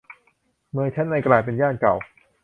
[0.71, 1.95] เมืองชั้นในกลายเป็นย่านเก่า